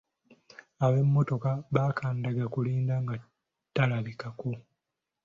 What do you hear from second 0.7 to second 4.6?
Ab'emmotoka bakandanga kulinda nga talabikako.